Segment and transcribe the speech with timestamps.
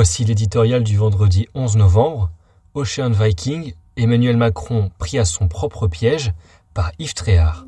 [0.00, 2.30] Voici l'éditorial du vendredi 11 novembre.
[2.74, 6.32] Ocean Viking, Emmanuel Macron pris à son propre piège
[6.72, 7.66] par Yves Tréhard.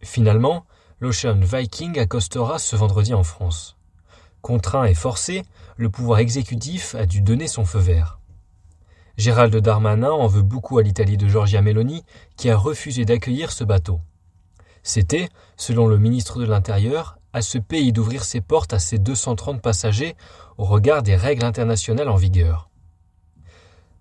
[0.00, 0.64] Finalement,
[0.98, 3.76] l'Ocean Viking accostera ce vendredi en France.
[4.40, 5.42] Contraint et forcé,
[5.76, 8.18] le pouvoir exécutif a dû donner son feu vert.
[9.18, 12.02] Gérald Darmanin en veut beaucoup à l'Italie de Giorgia Meloni,
[12.38, 14.00] qui a refusé d'accueillir ce bateau.
[14.88, 15.28] C'était,
[15.58, 20.16] selon le ministre de l'Intérieur, à ce pays d'ouvrir ses portes à ses 230 passagers
[20.56, 22.70] au regard des règles internationales en vigueur.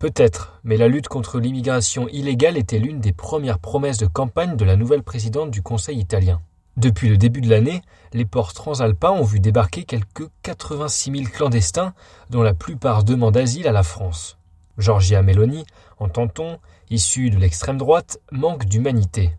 [0.00, 4.64] Peut-être, mais la lutte contre l'immigration illégale était l'une des premières promesses de campagne de
[4.64, 6.40] la nouvelle présidente du Conseil italien.
[6.76, 7.80] Depuis le début de l'année,
[8.12, 11.94] les ports transalpins ont vu débarquer quelques 86 000 clandestins,
[12.30, 14.36] dont la plupart demandent asile à la France.
[14.78, 15.64] Giorgia Meloni,
[16.00, 16.58] entend-on,
[16.90, 19.36] issue de l'extrême droite, manque d'humanité.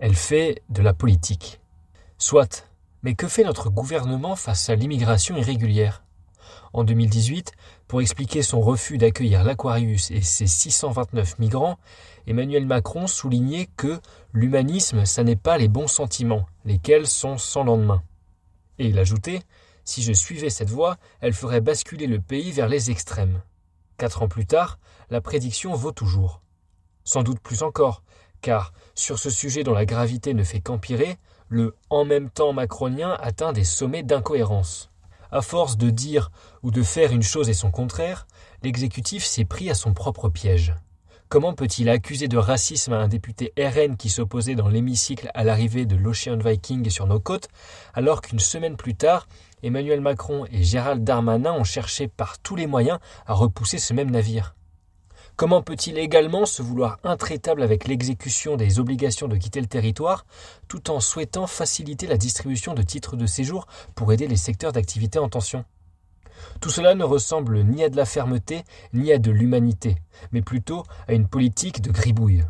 [0.00, 1.60] Elle fait de la politique.
[2.18, 2.68] Soit,
[3.02, 6.02] mais que fait notre gouvernement face à l'immigration irrégulière?
[6.72, 7.52] En 2018,
[7.86, 11.78] pour expliquer son refus d'accueillir l'Aquarius et ses 629 migrants,
[12.26, 14.00] Emmanuel Macron soulignait que
[14.32, 18.02] l'humanisme, ça n'est pas les bons sentiments, lesquels sont sans lendemain.
[18.80, 19.42] Et il ajoutait
[19.84, 23.42] Si je suivais cette voie, elle ferait basculer le pays vers les extrêmes.
[23.96, 24.80] Quatre ans plus tard,
[25.10, 26.40] la prédiction vaut toujours.
[27.04, 28.02] Sans doute plus encore,
[28.44, 31.16] car sur ce sujet dont la gravité ne fait qu'empirer,
[31.48, 34.90] le en même temps macronien atteint des sommets d'incohérence.
[35.30, 36.30] À force de dire
[36.62, 38.26] ou de faire une chose et son contraire,
[38.62, 40.74] l'exécutif s'est pris à son propre piège.
[41.30, 45.96] Comment peut-il accuser de racisme un député RN qui s'opposait dans l'hémicycle à l'arrivée de
[45.96, 47.48] l'Ocean Viking sur nos côtes,
[47.94, 49.26] alors qu'une semaine plus tard,
[49.62, 54.10] Emmanuel Macron et Gérald Darmanin ont cherché par tous les moyens à repousser ce même
[54.10, 54.54] navire?
[55.36, 60.26] Comment peut-il également se vouloir intraitable avec l'exécution des obligations de quitter le territoire,
[60.68, 65.18] tout en souhaitant faciliter la distribution de titres de séjour pour aider les secteurs d'activité
[65.18, 65.64] en tension?
[66.60, 68.62] Tout cela ne ressemble ni à de la fermeté,
[68.92, 69.96] ni à de l'humanité,
[70.30, 72.44] mais plutôt à une politique de gribouille.